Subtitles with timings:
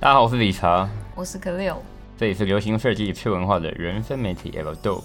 [0.00, 1.76] 大家好，我是理查，我是可六，
[2.16, 5.02] 这里是流行设计次文化的人生媒体 L Dope。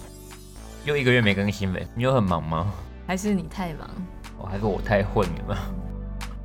[0.85, 2.71] 又一个月没更新了，你有很忙吗？
[3.05, 3.89] 还是你太忙？
[4.37, 5.57] 哦，还是我太混了？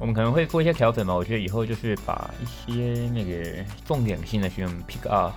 [0.01, 1.15] 我们可能会做一些调整吧。
[1.15, 5.33] 我觉得以后就是把一些那个重点性的新闻 pick up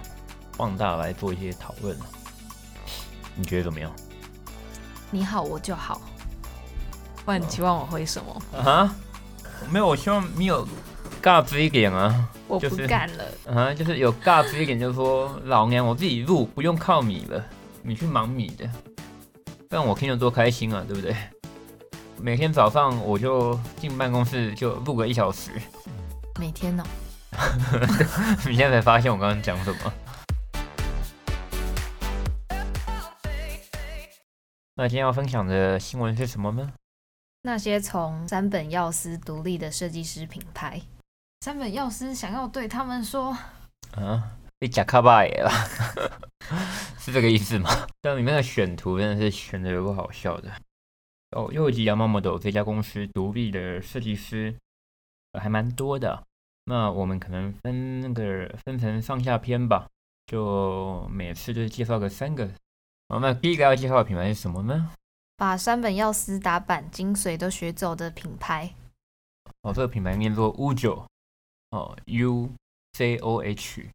[0.54, 1.95] 放大来做一些讨论。
[3.36, 3.91] 你觉得怎么样？
[5.11, 6.02] 你好，我就好。
[7.23, 8.59] 不然你期望我会什么？
[8.59, 8.95] 啊？
[9.70, 10.68] 没有，我希望你有
[11.23, 12.30] 尬子一点啊。
[12.50, 13.23] 我不干了。
[13.50, 17.41] 啊，就是有尬子一点，就是说老娘我自己录，不用靠米了，
[17.81, 18.70] 你去忙米的。
[19.70, 21.16] 让我听得多开心啊，对不对？
[22.20, 25.50] 每天早上我就进办公室就录个一小时。
[26.38, 26.84] 每天呢？
[28.45, 29.94] 你现在才发现我刚刚讲什么？
[34.76, 36.73] 那今天要分享的新闻是什么呢？
[37.44, 40.81] 那些从三本药师独立的设计师品牌，
[41.43, 43.38] 三本药师想要对他们说：
[43.97, 45.52] 啊，被假卡巴耶了。
[46.97, 47.69] 是这个意思吗？
[48.00, 50.50] 但里面的选图真的是选的有个好笑的
[51.31, 51.52] 哦。
[51.52, 54.55] 右吉亚马莫斗这家公司独立的设计师
[55.38, 56.23] 还蛮多的。
[56.63, 59.85] 那我们可能分那个分成上下篇吧，
[60.25, 62.50] 就每次就介绍个三个。
[63.09, 64.91] 好，那第一个要介绍的品牌是什么呢？
[65.35, 68.73] 把山本耀司打板精髓都学走的品牌。
[69.63, 71.05] 哦，这个品牌念作 U 九
[71.73, 72.52] 哦，U
[72.93, 73.89] C O H。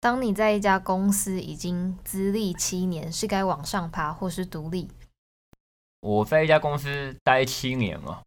[0.00, 4.88] 当你在一家公司已经资历七年，是该往上爬或是独立？
[6.00, 8.24] 我在一家公司待七年了，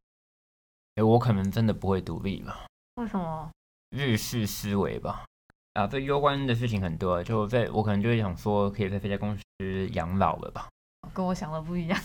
[0.96, 2.66] 哎，我可能真的不会独立了。
[2.96, 3.52] 为什么？
[3.90, 5.26] 日式思维吧。
[5.74, 10.70] 啊，这攸关的事情很多，就在我可能就会想说，可以在这家公司养老了吧？
[11.14, 12.00] 跟我想的不一样。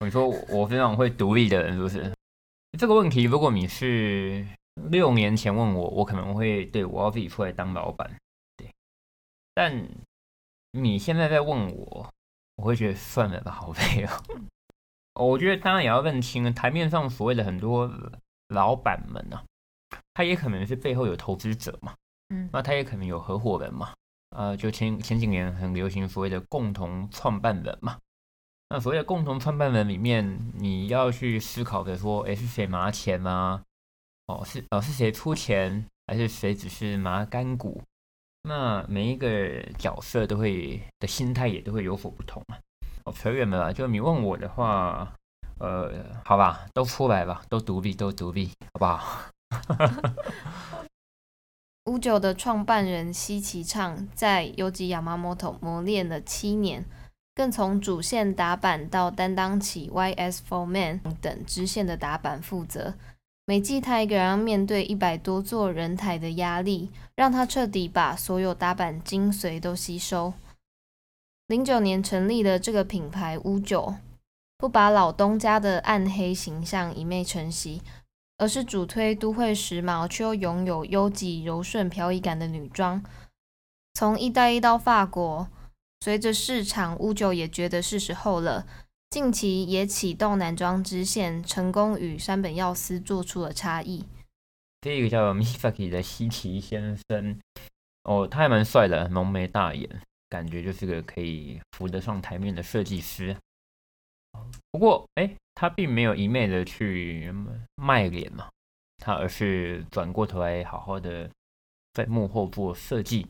[0.00, 2.10] 你说我非常会独立的人，是不是？
[2.78, 4.46] 这个问题，如果你是
[4.90, 8.14] 六年前问我，我可能会对我要自己出来当老板。
[9.54, 9.88] 但
[10.72, 12.12] 你现在在问我，
[12.56, 14.10] 我会觉得算了吧，好累哦。
[15.14, 17.90] 我觉得当然也要认清台面上所谓的很多
[18.48, 19.42] 老板们呢，
[20.12, 21.94] 他也可能是背后有投资者嘛，
[22.28, 23.94] 嗯，那他也可能有合伙人嘛，
[24.36, 27.98] 呃，就前前几年很流行所谓的共同创办人嘛，
[28.68, 33.62] 那所谓的共同创办人里面，你要去思考的说，哎，是谁拿钱啊？
[34.26, 37.82] 哦，是哦，是谁出钱，还是谁只是拿干股？
[38.42, 42.58] 那每一个角色都会的心态也都会有所不同啊。
[43.04, 45.12] 哦，扯远了，就你问我的话，
[45.58, 45.92] 呃，
[46.24, 49.30] 好吧，都出来吧，都独立，都独立，好不好？
[51.86, 56.84] 五九的创办人西崎畅在优吉亚麻摩头磨练了七年，
[57.32, 62.94] 更从主线打板到担当起 YS Four Man 等支线的打板负责。
[63.48, 70.34] 每季他一个人面对一百多座人台的压力，让他彻底把所有打板精髓都吸收。
[71.46, 73.94] 零九年成立的这个品牌乌九，
[74.58, 77.82] 不把老东家的暗黑形象一昧承袭，
[78.38, 83.00] 而是主推都会时髦却又拥有优级柔顺飘逸感的女装。
[83.94, 85.48] 从意大利到法国，
[86.00, 88.66] 随着市场，乌九也觉得是时候了。
[89.08, 94.04] 近期也启动男装支线，成功与山本耀司做出了差异。
[94.80, 97.40] 第一个叫 Misaki 的西崎先生，
[98.02, 99.88] 哦，他还蛮帅的，浓眉大眼，
[100.28, 103.36] 感觉就是个可以扶得上台面的设计师。
[104.70, 107.32] 不过，哎，他并没有一昧的去
[107.76, 108.50] 卖脸嘛，
[108.98, 111.30] 他而是转过头来好好的
[111.94, 113.26] 在幕后做设计。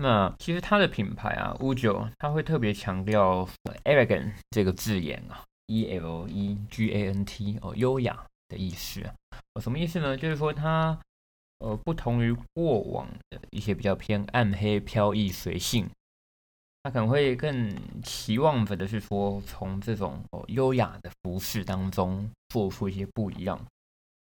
[0.00, 3.48] 那其实它的品牌啊，乌九，它会特别强调
[3.84, 9.02] elegant 这个字眼啊，e l e g a n t 哦，优雅的意思。
[9.60, 10.16] 什么意思呢？
[10.16, 10.96] 就是说它
[11.58, 15.90] 呃，不同于过往的一些比较偏暗黑、飘逸、随性，
[16.84, 23.60] 它可能会更期望着的是说，从这种哦优雅的服饰当中做出一些不一样。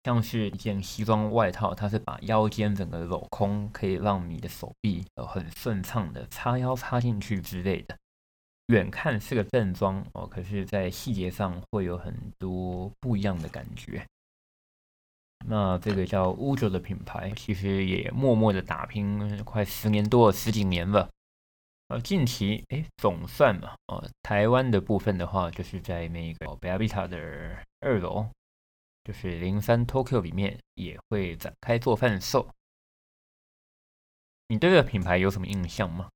[0.08, 7.94] 像是一件西装外套，它是把腰间整个镂空，可以让你的手臂呃很顺畅的插腰插进去之类的。
[8.68, 14.02] 远看是个正装哦，可是，在细节上会有很多不一样的感觉。
[15.46, 21.06] 那这个叫 Ujo 的品牌，其实也默默的打拼快十年多十几年了。
[21.88, 27.18] 呃，近期哎，总算嘛，哦，台湾的部分的话，就是在那个贝亚比塔的
[27.80, 28.26] 二楼。
[29.04, 32.48] 就是零三 Tokyo 里面也会展开做贩售。
[34.48, 36.08] 你对这个品牌有什么印象吗？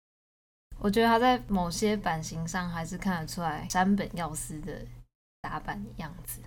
[0.79, 4.85] 我觉得它在某些版型上还是看得出来山本耀司的
[5.41, 6.41] 打版的样子。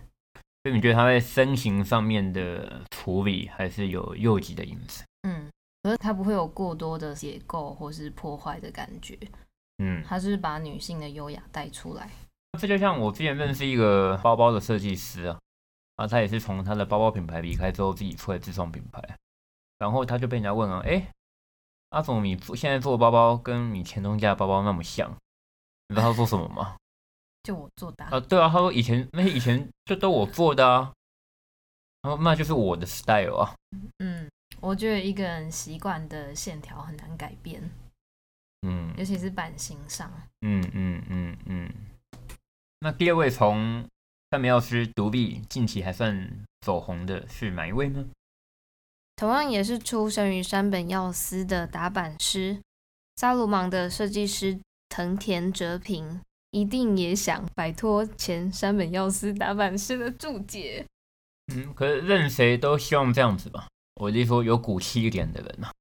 [0.63, 5.05] 所以你觉得它在身形上面的处理还是有右吉的影子？
[5.21, 5.49] 嗯，
[5.83, 9.17] 可是它不会有过多的解构或是破坏的感觉。
[9.77, 12.09] 嗯，它是把女性的优雅带出来。
[12.59, 15.39] 这就像我之前认识一个包包的设计师啊，
[15.95, 19.01] 啊，他也是从他的包包品牌离开之后自己出来自创品牌，
[19.77, 21.07] 然后他就被人家问了，哎，
[21.89, 25.09] 阿总，你现在做包包跟你前东家的包包那么像，
[25.87, 26.75] 你知道他做什么吗？
[27.43, 30.91] 就我做的啊，对啊，他说以前那些以前就都我做的啊，
[32.01, 33.53] 然后那就是我的 style 啊。
[33.99, 34.27] 嗯，
[34.59, 37.69] 我觉得一个人习惯的线条很难改变，
[38.63, 40.11] 嗯，尤其是版型上。
[40.41, 41.71] 嗯嗯嗯嗯。
[42.79, 43.87] 那第二位从
[44.35, 46.29] 山本耀司独立近期还算
[46.59, 48.05] 走红的是哪一位呢？
[49.15, 52.59] 同样也是出生于山本耀司的打版师
[53.15, 54.59] 沙鲁芒的设计师
[54.89, 56.19] 藤田哲平，
[56.51, 60.85] 一定也想摆脱前山本耀司打版师的注解。
[61.53, 63.69] 嗯，可是任谁都希望这样子吧。
[64.01, 65.71] 我就说有骨气一点的人啊。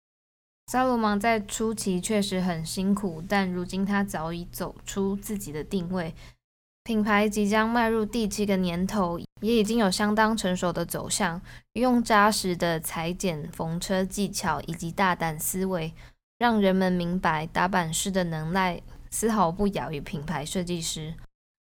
[0.71, 6.15] 沙鲁芒在初期确实很辛苦，但如今他早已走出自己的定位。
[6.85, 11.41] 品牌即将迈入第七个年头，也已经有相当成熟的走向。
[11.73, 15.95] 用扎实的裁剪缝车技巧以及大胆思维，
[16.39, 21.15] 让人们明白打版师的能耐丝毫不亚于品牌设计师。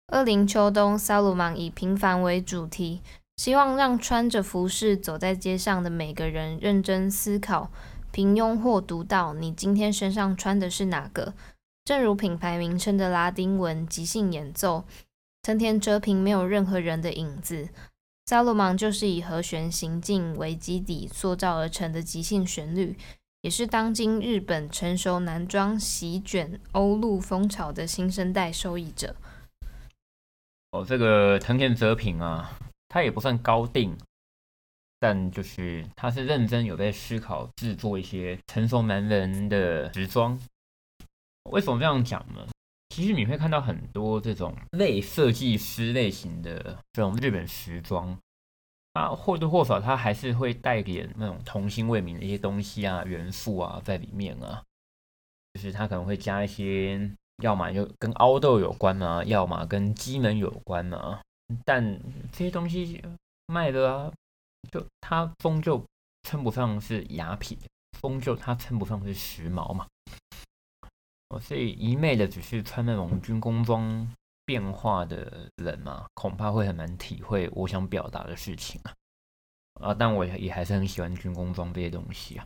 [0.07, 3.01] 二零秋冬，萨鲁芒以平凡为主题，
[3.38, 7.71] 希望让穿着服饰走在街上的每个人认真思考：
[8.12, 11.33] 平庸或独到，你今天身上穿的是哪个？
[11.85, 14.83] 正如品牌名称的拉丁文，即兴演奏。
[15.45, 17.69] 藤田哲平没有任何人的影子，
[18.25, 22.97] 萨鲁芒就是以和弦行进为基底塑造而成的即兴旋律，
[23.42, 29.15] 也是当今日本成熟男装席卷欧陆风潮的新生代受益者。
[30.71, 32.57] 哦，这个藤田哲平啊，
[32.89, 33.95] 他也不算高定，
[35.00, 40.39] 但就是他是认真有在思考制作一些成熟男人的时装。
[41.51, 42.48] 为什么这样讲呢？
[42.95, 48.18] 其实你会看到很多这种类设计师类型的这种日本时装，
[48.94, 54.63] 啊或多或少它还是会带点那种童心未泯的一些东西啊元素啊在里面啊，
[55.51, 57.12] 就是它可能会加一些，
[57.44, 61.21] 要么就跟凹豆有关啊，要么跟机能有关啊，
[61.65, 62.00] 但
[62.31, 63.03] 这些东西
[63.48, 64.09] 卖的啊，
[64.71, 65.83] 就它终究
[66.24, 67.57] 称不上是雅痞，
[68.00, 69.86] 终究它称不上是时髦嘛。
[71.30, 74.07] 哦所以一昧的只是穿那种军工装
[74.45, 78.94] 变化的人嘛，恐怕会很难体会我想表达的事情啊。
[79.81, 82.45] 啊，但我也还是很喜欢军工装这些东西啊。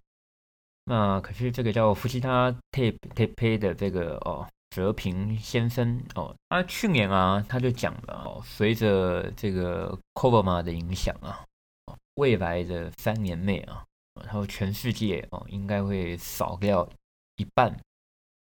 [0.85, 11.45] 那可是这个叫夫妻他 tape tape 的这个哦，哲平先生哦，他去年啊他就讲了哦，随着这个 Coverma 的影响啊，
[12.15, 13.85] 未来的三年内啊，
[14.23, 16.89] 然后全世界哦应该会少掉
[17.35, 17.77] 一半。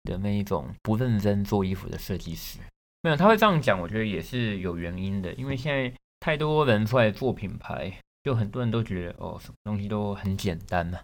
[0.06, 2.60] 的那一种不认真做衣服的设计师，
[3.02, 5.34] 没有他会这样讲，我觉得也是有原因的。
[5.34, 7.92] 因为现在太多人出来做品牌，
[8.24, 11.00] 就很多人都觉得哦，什么东西都很简单嘛。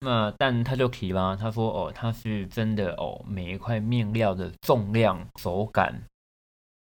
[0.00, 6.02] 那但他就提了，他说哦，他是真的哦，每一块面料的重量、手感，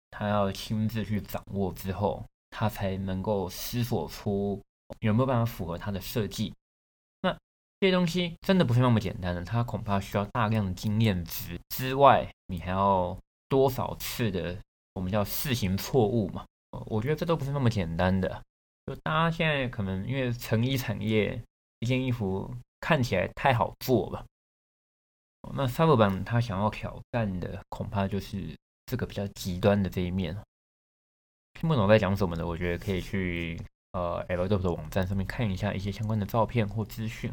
[0.10, 4.60] 他要亲自去掌握之后，他才能够思索出
[5.02, 6.52] 有没有办法符合他的设计。
[7.86, 13.16] 这些东西真的不是那么简单的，它恐怕需要大量的经验值之外，你还要
[13.48, 14.58] 多少次的
[14.96, 16.44] 我们叫试行错误嘛？
[16.88, 18.42] 我觉得这都不是那么简单的。
[18.88, 21.40] 就大家现在可能因为成衣产业，
[21.78, 24.26] 一件衣服看起来太好做了，
[25.54, 30.36] 那沙鲁版他想要挑战的恐怕就是这个比较极端的这一面。
[31.54, 33.62] 听不懂在讲什么的，我觉得可以去
[33.92, 37.32] 呃 L W 的网站上面看一下一些相关的照片或资讯。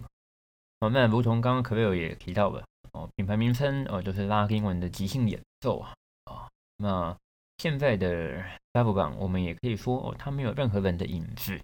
[0.83, 6.49] 哦，那如同刚刚可贝尔也提到了哦，品牌名称哦就是拉丁文的即兴演奏啊啊。
[6.77, 7.17] 那
[7.59, 11.57] 现在的 Double 版，我们也可以说哦，它没有任何人的影子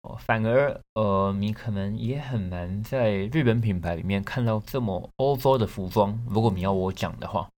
[0.00, 6.18] 哦，反而呃，你可能也很难在日本品牌里面看到这么欧洲的服装。
[6.26, 7.50] 如果你要我讲的话，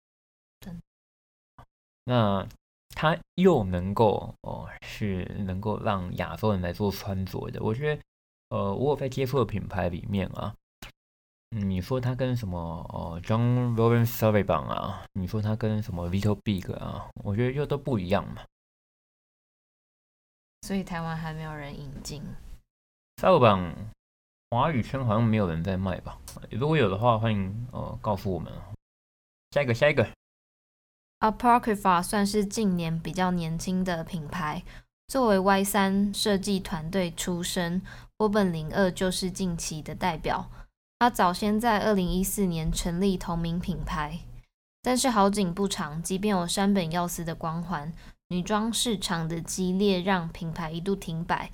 [2.05, 2.47] 那
[2.95, 8.01] 它又能够哦，是能够让亚洲人来做穿着的，我觉得。
[8.49, 10.53] 呃，我有在接触的品牌里面啊，
[11.49, 18.43] 你说它跟什么哦，John Rowan s u r v e y 榜啊，你说它跟什么 Little Big 啊，我觉得又都不一样嘛。
[20.61, 22.21] 所以台湾还没有人引进
[23.17, 23.75] s u r v e y 榜，
[24.51, 26.19] 华语圈好像没有人在卖吧？
[26.51, 28.51] 如果有的话，欢迎呃告诉我们。
[29.51, 30.07] 下一个，下一个
[31.19, 34.63] ，Apocrypha 算是近年比较年轻的品牌。
[35.07, 37.81] 作为 Y 三设计团队出身，
[38.17, 40.49] 波本零二就是近期的代表。
[40.99, 44.19] 他早先在二零一四年成立同名品牌，
[44.81, 47.91] 但是好景不长，即便有山本耀司的光环，
[48.29, 51.51] 女装市场的激烈让品牌一度停摆。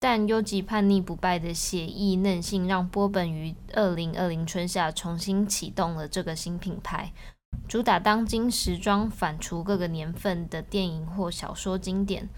[0.00, 7.12] 但优吉叛逆不败的写意韧性，让波本于二零二零春夏重新启动了这个新品牌，
[7.66, 12.28] 主打当今时装，反刍各个年份的电影或小说经典。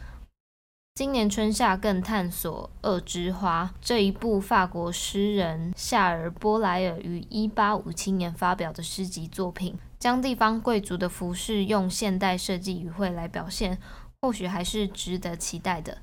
[1.00, 13.78] 今年春夏更探索《恶之花》这一部法国诗人夏尔·波莱尔于一八五七年发表的诗集作品，将地方贵族的服饰用现代设计语汇来表现，
[14.20, 16.02] 或许还是值得期待的。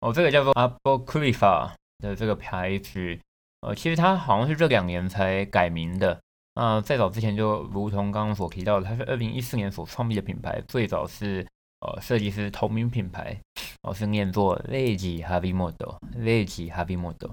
[0.00, 3.20] 哦，这个叫做 Apocrypha 的这个牌子，
[3.60, 6.20] 呃，其实它好像是这两年才改名的。
[6.54, 11.46] 嗯在早之前，就如同刚刚所提到的，它是二零一四年所创立的品牌，最早是
[11.80, 13.38] 哦设计师同名品牌，
[13.82, 17.30] 哦是念作 Legi Harvey Model，Legi Harvey Model。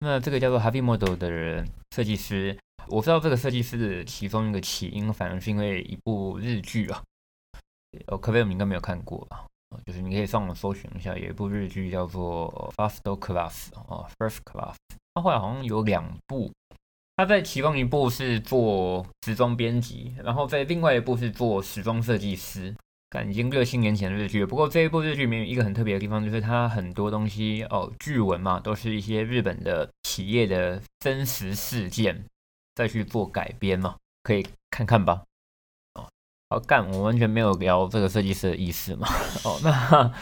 [0.00, 7.02] 那这个叫做 Harvey Model 的人设计师，我知道这个设计师的其中一个起因，反而是因为一部日剧啊，
[8.08, 9.46] 哦，可能你应该没有看过吧。
[9.84, 14.74] 就是你可以上网搜寻一下，有一部日剧叫做《First Class》哦，《First Class》。
[15.14, 16.52] 他后来好像有两部，
[17.16, 22.72] 他在其中一部是做时装编辑，然后在另外一部是做时装设计师。
[23.22, 32.24] 已经六七年前的日剧，不过这一部日剧里面一个很特别的地方，就是它很多东西哦，剧文嘛，都是一些日本的企业的真实事件
[32.74, 35.22] 再去做改编嘛，可以看看吧。
[35.94, 36.08] 哦
[36.50, 39.06] 好干，我完全没有聊这个设计师的意思嘛。
[39.44, 40.12] 哦，那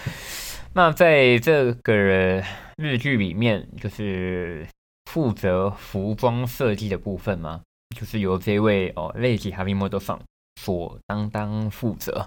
[0.74, 2.42] 那在这个
[2.76, 4.66] 日剧里面，就是
[5.10, 7.60] 负责服装设计的部分嘛，
[7.94, 10.18] 就是由这位哦，类级哈密莫多桑
[10.60, 12.26] 所担当负责。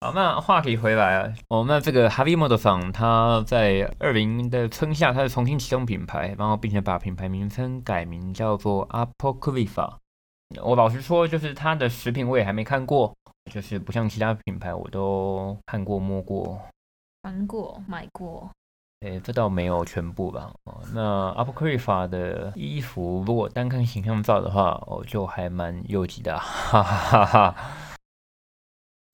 [0.00, 9.94] 好，那话题回来啊，哦，那这个哈密莫多桑他在二零的春夏，他是重新启动品牌，然后并且把品牌名称改名叫做 Apocrypha。
[10.62, 13.16] 我老实说，就是它的食品我也还没看过，
[13.50, 16.60] 就是不像其他品牌我都看过、摸过、
[17.22, 18.50] 穿过、买过。
[19.00, 20.52] 哎，这倒没有全部吧。
[20.64, 26.38] 哦，那 Apocrypha 的衣服，如果单看形象照的话，哦，就还蛮幼稚的。
[26.38, 27.54] 哈哈哈哈。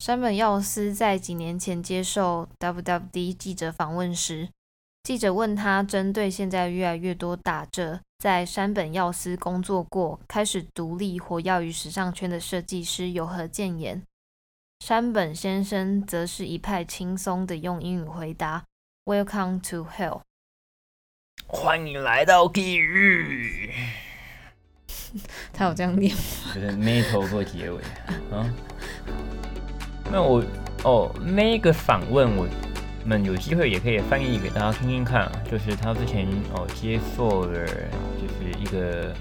[0.00, 4.48] 山本耀司在几年前接受 WWD 记者访问时，
[5.02, 8.00] 记者问他，针对现在越来越多打着。
[8.18, 14.02] 在山本耀司工作过，开始独立活跃于时尚圈的设计师有何建言？
[14.82, 18.64] 山本先生则是一派轻松的用英语回答
[19.04, 20.22] ：“Welcome to hell。”
[21.46, 23.70] 欢迎来到地狱。
[25.52, 26.16] 他有这样念
[26.54, 27.82] 就是 metal 做结尾
[28.30, 28.50] 啊。
[30.10, 30.42] 那我
[30.84, 32.46] 哦，那个访问我。
[33.02, 39.14] 们有机会也可以翻译给大家听听看啊，就是他之前哦接受了就是一个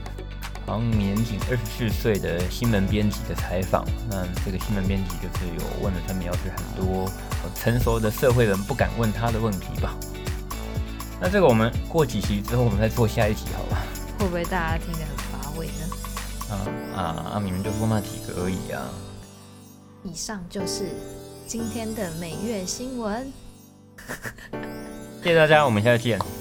[0.65, 7.09] 好像年仅二十四岁的新闻编辑的采访，那这个新闻编辑就是有问了他们要是很多
[7.55, 9.95] 成熟的社会人不敢问他的问题吧。
[11.21, 13.81] 那这个我们过几期之后我们再做下一集好吧？
[14.19, 16.51] 会不会大家听得很乏味呢？
[16.51, 16.53] 啊
[16.97, 17.41] 啊啊！
[17.41, 18.83] 你们就说那几个而已啊。
[20.03, 20.89] 以上就是
[21.47, 23.31] 今天的每月新闻。
[25.21, 26.38] 谢谢大家，我们下次见。